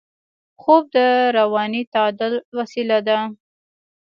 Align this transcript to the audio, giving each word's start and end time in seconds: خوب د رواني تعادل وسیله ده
خوب 0.61 0.83
د 0.95 0.97
رواني 1.37 1.81
تعادل 1.93 2.33
وسیله 2.57 2.97
ده 3.07 3.17